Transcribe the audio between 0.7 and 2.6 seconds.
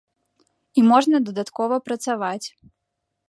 І можна дадаткова працаваць.